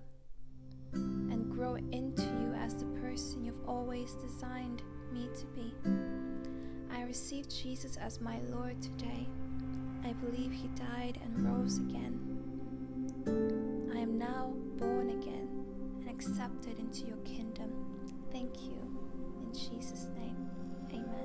and 0.93 1.49
grow 1.51 1.75
into 1.75 2.23
you 2.23 2.53
as 2.55 2.75
the 2.75 2.85
person 3.01 3.43
you've 3.43 3.67
always 3.67 4.13
designed 4.13 4.83
me 5.11 5.29
to 5.39 5.45
be. 5.47 5.73
I 6.91 7.03
receive 7.03 7.47
Jesus 7.49 7.97
as 7.97 8.19
my 8.21 8.39
Lord 8.49 8.81
today. 8.81 9.27
I 10.03 10.13
believe 10.13 10.51
he 10.51 10.67
died 10.69 11.19
and 11.23 11.45
rose 11.45 11.77
again. 11.77 12.19
I 13.93 13.97
am 13.99 14.17
now 14.17 14.53
born 14.77 15.09
again 15.09 15.49
and 15.99 16.09
accepted 16.09 16.79
into 16.79 17.05
your 17.05 17.17
kingdom. 17.17 17.71
Thank 18.31 18.63
you. 18.63 18.79
In 19.41 19.53
Jesus' 19.53 20.07
name, 20.15 20.37
amen. 20.91 21.19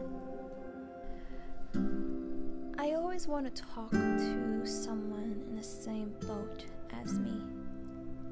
I 2.79 2.93
always 2.95 3.27
want 3.27 3.47
to 3.55 3.63
talk 3.63 3.91
to 3.91 4.67
someone 4.67 5.43
in 5.49 5.57
the 5.57 5.63
same 5.63 6.15
boat 6.27 6.65
as 7.03 7.19
me, 7.19 7.41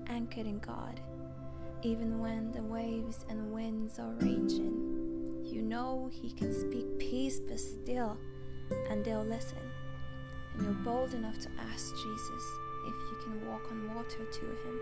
anchored 0.08 0.46
in 0.46 0.58
God, 0.58 1.00
even 1.82 2.18
when 2.18 2.52
the 2.52 2.62
waves 2.62 3.24
and 3.28 3.52
winds 3.52 3.98
are 3.98 4.12
raging. 4.20 5.01
You 5.52 5.62
know 5.62 6.10
He 6.10 6.30
can 6.32 6.52
speak 6.52 6.98
peace 6.98 7.38
but 7.38 7.60
still, 7.60 8.16
and 8.88 9.04
they'll 9.04 9.24
listen. 9.24 9.58
And 10.54 10.64
you're 10.64 10.84
bold 10.84 11.14
enough 11.14 11.38
to 11.40 11.48
ask 11.70 11.94
Jesus 11.94 12.44
if 12.86 12.94
you 13.10 13.18
can 13.24 13.46
walk 13.48 13.70
on 13.70 13.94
water 13.94 14.24
to 14.24 14.40
Him, 14.40 14.80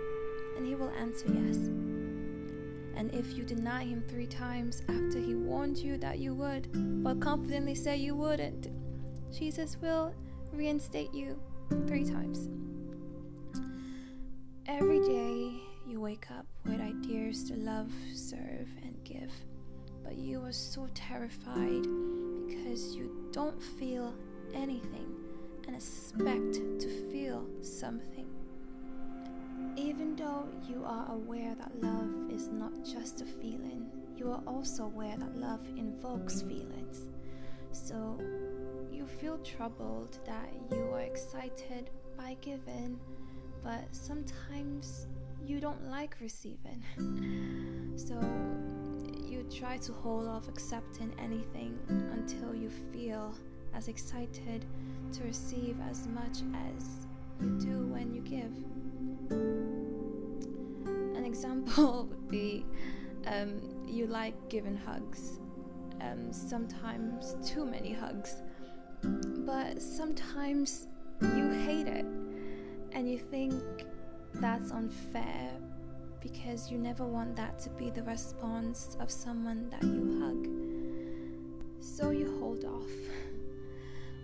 and 0.56 0.66
He 0.66 0.74
will 0.74 0.90
answer 0.90 1.26
yes. 1.28 1.56
And 3.00 3.14
if 3.14 3.35
you 3.35 3.44
deny 3.44 3.85
him 3.85 4.04
three 4.09 4.26
times 4.26 4.83
after 4.88 5.18
he 5.18 5.35
warned 5.35 5.78
you 5.78 5.96
that 5.98 6.18
you 6.18 6.35
would, 6.35 6.68
but 7.02 7.18
confidently 7.18 7.74
say 7.74 7.96
you 7.96 8.14
wouldn't, 8.14 8.68
Jesus 9.33 9.78
will 9.80 10.12
reinstate 10.52 11.14
you 11.14 11.40
three 11.87 12.04
times. 12.04 12.50
Every 14.66 15.00
day 15.00 15.62
you 15.87 15.98
wake 15.98 16.30
up 16.30 16.46
with 16.66 16.80
ideas 16.80 17.44
to 17.44 17.54
love, 17.56 17.90
serve, 18.14 18.68
and 18.83 18.94
give, 19.02 19.33
but 20.02 20.16
you 20.16 20.44
are 20.44 20.52
so 20.52 20.88
terrified 20.94 21.86
because 22.46 22.94
you 22.94 23.28
don't 23.32 23.60
feel 23.62 24.14
anything 24.54 25.14
and 25.66 25.76
expect 25.76 26.54
to 26.54 26.88
feel 27.10 27.46
something. 27.62 28.26
Even 29.76 30.16
though 30.16 30.48
you 30.68 30.84
are 30.84 31.10
aware 31.12 31.54
that 31.54 31.80
love 31.80 32.10
is 32.30 32.48
not 32.48 32.72
just 32.84 33.22
a 33.22 33.24
feeling, 33.24 33.86
you 34.16 34.30
are 34.30 34.42
also 34.46 34.84
aware 34.84 35.16
that 35.16 35.36
love 35.36 35.66
invokes 35.76 36.42
feelings. 36.42 37.06
So 37.72 38.18
you 38.90 39.06
feel 39.06 39.38
troubled 39.38 40.18
that 40.26 40.50
you 40.70 40.82
are 40.92 41.00
excited 41.00 41.90
by 42.16 42.36
giving, 42.40 42.98
but 43.62 43.84
sometimes 43.92 45.06
you 45.46 45.60
don't 45.60 45.88
like 45.88 46.16
receiving. 46.20 46.82
so 47.96 48.20
try 49.50 49.76
to 49.78 49.92
hold 49.92 50.28
off 50.28 50.48
accepting 50.48 51.12
anything 51.18 51.78
until 52.12 52.54
you 52.54 52.70
feel 52.92 53.34
as 53.74 53.88
excited 53.88 54.64
to 55.12 55.24
receive 55.24 55.76
as 55.90 56.06
much 56.06 56.38
as 56.76 57.06
you 57.40 57.58
do 57.58 57.86
when 57.86 58.14
you 58.14 58.20
give. 58.20 58.52
An 61.16 61.24
example 61.30 62.06
would 62.10 62.28
be 62.28 62.64
um, 63.26 63.60
you 63.86 64.06
like 64.06 64.34
giving 64.48 64.76
hugs, 64.76 65.40
um, 66.00 66.32
sometimes 66.32 67.36
too 67.44 67.64
many 67.64 67.92
hugs, 67.92 68.42
but 69.02 69.82
sometimes 69.82 70.86
you 71.20 71.50
hate 71.50 71.86
it 71.86 72.06
and 72.92 73.08
you 73.10 73.18
think 73.18 73.62
that's 74.34 74.70
unfair 74.70 75.50
because 76.20 76.70
you 76.70 76.78
never 76.78 77.04
want 77.06 77.37
that 77.37 77.59
to 77.61 77.70
be 77.70 77.90
the 77.90 78.02
response 78.02 78.96
of 79.00 79.11
someone 79.11 79.70
that 79.70 79.83
you 79.83 80.20
hug. 80.20 80.48
So 81.80 82.11
you 82.11 82.38
hold 82.38 82.64
off. 82.64 82.90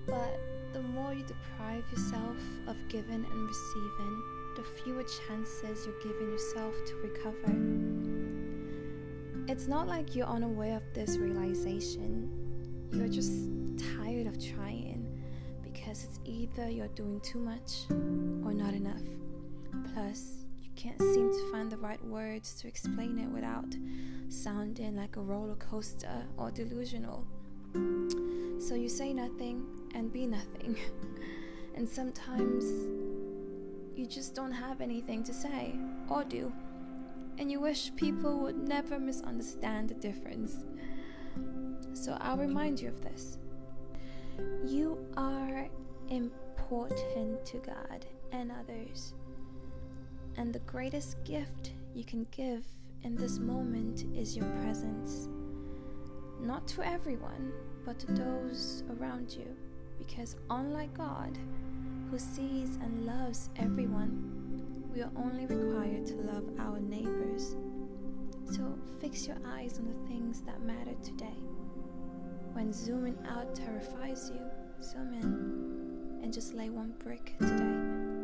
But 0.07 0.39
the 0.73 0.83
more 0.83 1.15
you 1.15 1.25
deprive 1.25 1.85
yourself 1.91 2.37
of 2.67 2.77
giving 2.89 3.25
and 3.25 3.49
receiving, 3.49 4.23
the 4.57 4.63
fewer 4.63 5.05
chances 5.27 5.87
you're 5.87 6.01
giving 6.03 6.31
yourself 6.31 6.75
to 6.87 6.95
recover. 6.97 7.53
It's 9.49 9.69
not 9.69 9.87
like 9.87 10.15
you're 10.15 10.27
unaware 10.27 10.77
of 10.77 10.83
this 10.95 11.17
realization, 11.19 12.31
you're 12.93 13.09
just 13.09 13.49
tired 13.97 14.27
of 14.27 14.39
trying 14.55 15.07
because 15.63 16.05
it's 16.05 16.21
either 16.25 16.69
you're 16.69 16.89
doing 16.89 17.21
too 17.21 17.39
much 17.39 17.85
or 18.45 18.53
not 18.53 18.75
enough. 18.75 19.03
Plus, 19.93 20.46
can't 20.77 21.01
seem 21.01 21.33
to 21.33 21.51
find 21.51 21.73
the 21.73 21.79
right 21.79 22.03
words 22.05 22.55
to 22.61 22.69
explain 22.69 23.19
it 23.19 23.29
without 23.29 23.75
sounding 24.29 24.95
like 24.95 25.17
a 25.17 25.21
roller 25.21 25.55
coaster 25.55 26.25
or 26.37 26.51
delusional. 26.51 27.27
So 28.59 28.75
you 28.75 28.89
say 28.89 29.15
nothing 29.15 29.65
and 29.95 30.13
be 30.13 30.27
nothing. 30.27 30.77
and 31.75 31.89
sometimes 31.89 32.65
you 33.97 34.07
just 34.07 34.35
don't 34.35 34.53
have 34.53 34.83
anything 34.83 35.25
to 35.25 35.33
say 35.33 35.75
or 36.09 36.25
do. 36.25 36.53
And 37.39 37.51
you 37.51 37.61
wish 37.61 37.95
people 37.97 38.39
would 38.41 38.69
never 38.69 38.99
misunderstand 38.99 39.89
the 39.89 39.95
difference. 39.95 40.65
So 41.95 42.19
I'll 42.21 42.37
remind 42.37 42.81
you 42.81 42.89
of 42.89 43.03
this. 43.03 43.39
You 44.65 44.99
are 45.17 45.69
important 46.09 47.47
to 47.47 47.59
God 47.59 48.05
and 48.33 48.53
others. 48.53 49.15
And 50.39 50.53
the 50.53 50.59
greatest 50.61 51.23
gift 51.25 51.73
you 51.95 52.05
can 52.05 52.27
give 52.31 52.65
in 53.03 53.17
this 53.17 53.39
moment 53.39 54.05
is 54.15 54.37
your 54.37 54.47
presence. 54.63 55.29
Not 56.41 56.67
to 56.69 56.87
everyone, 56.87 57.53
but 57.85 57.99
to 58.01 58.07
those 58.13 58.85
around 58.99 59.33
you. 59.33 59.57
Because 59.99 60.37
unlike 60.51 60.93
God, 60.95 61.39
who 62.11 62.19
sees 62.19 62.77
and 62.77 63.07
loves 63.07 63.49
everyone, 63.57 64.33
we 64.95 65.03
are 65.03 65.11
only 65.17 65.47
required 65.47 66.07
to 66.07 66.15
love 66.17 66.45
our 66.59 66.79
neighbors. 66.81 67.57
So 68.51 68.79
fix 69.01 69.27
your 69.27 69.39
eyes 69.47 69.79
on 69.79 69.87
the 69.87 70.09
things 70.09 70.43
that 70.43 70.63
matter 70.63 70.95
today. 71.03 71.37
When 72.53 72.73
zooming 72.73 73.19
out 73.29 73.55
terrifies 73.55 74.31
you, 74.33 74.41
zoom 74.83 75.13
in 75.15 76.23
and 76.23 76.33
just 76.33 76.55
lay 76.55 76.71
one 76.71 76.95
brick 76.99 77.35
today. 77.39 78.16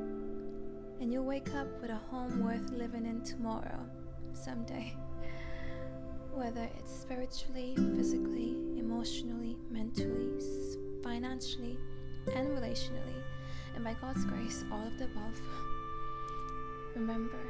And 1.02 1.12
you'll 1.12 1.24
wake 1.24 1.52
up 1.56 1.66
with 1.80 1.90
a 1.90 1.96
home 1.96 2.44
worth 2.44 2.70
living 2.70 3.06
in 3.06 3.22
tomorrow, 3.22 3.80
someday. 4.34 4.94
Whether 6.32 6.70
it's 6.78 6.92
spiritually, 6.92 7.74
physically, 7.96 8.54
emotionally, 8.78 9.56
mentally, 9.68 10.30
financially, 11.02 11.76
and 12.36 12.50
relationally, 12.50 13.20
and 13.74 13.82
by 13.82 13.96
God's 14.00 14.24
grace, 14.26 14.64
all 14.70 14.86
of 14.86 14.96
the 14.96 15.06
above. 15.06 15.40
Remember, 16.94 17.40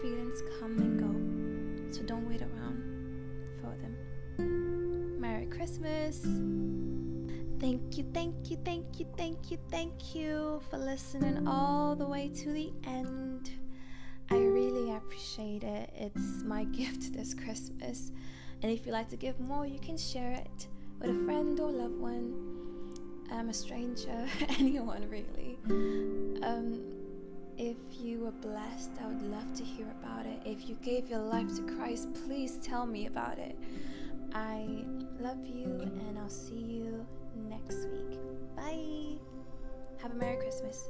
feelings 0.00 0.40
come 0.60 0.78
and 0.78 1.90
go, 1.90 1.92
so 1.98 2.04
don't 2.04 2.28
wait 2.28 2.42
around 2.42 2.80
for 3.60 3.74
them. 3.82 5.20
Merry 5.20 5.46
Christmas! 5.46 6.24
Thank 7.60 7.96
you, 7.96 8.04
thank 8.12 8.50
you, 8.50 8.58
thank 8.64 8.98
you, 8.98 9.06
thank 9.16 9.50
you, 9.50 9.58
thank 9.70 10.14
you 10.14 10.60
for 10.70 10.76
listening 10.76 11.46
all 11.46 11.94
the 11.94 12.04
way 12.04 12.28
to 12.28 12.52
the 12.52 12.72
end. 12.84 13.50
I 14.30 14.36
really 14.36 14.92
appreciate 14.94 15.62
it. 15.62 15.90
It's 15.96 16.42
my 16.42 16.64
gift 16.80 17.12
this 17.12 17.32
Christmas. 17.32 18.12
And 18.62 18.70
if 18.72 18.84
you'd 18.84 18.92
like 18.92 19.08
to 19.10 19.16
give 19.16 19.38
more, 19.40 19.66
you 19.66 19.78
can 19.78 19.96
share 19.96 20.32
it 20.32 20.66
with 21.00 21.10
a 21.10 21.24
friend 21.24 21.58
or 21.60 21.70
loved 21.70 21.98
one, 21.98 22.34
um, 23.30 23.48
a 23.48 23.54
stranger, 23.54 24.26
anyone 24.58 25.08
really. 25.08 25.58
Um, 26.42 26.80
if 27.56 27.76
you 28.00 28.20
were 28.20 28.32
blessed, 28.32 28.90
I 29.00 29.06
would 29.06 29.22
love 29.22 29.54
to 29.54 29.64
hear 29.64 29.86
about 30.02 30.26
it. 30.26 30.40
If 30.44 30.68
you 30.68 30.76
gave 30.82 31.08
your 31.08 31.20
life 31.20 31.54
to 31.56 31.62
Christ, 31.76 32.08
please 32.26 32.58
tell 32.62 32.84
me 32.84 33.06
about 33.06 33.38
it. 33.38 33.56
I 34.34 34.84
love 35.20 35.46
you, 35.46 35.66
and 35.80 36.18
I'll 36.18 36.28
see 36.28 36.56
you 36.56 37.06
next 37.36 37.88
week. 37.90 38.18
Bye. 38.56 39.18
Have 40.00 40.12
a 40.12 40.14
Merry 40.14 40.36
Christmas. 40.36 40.88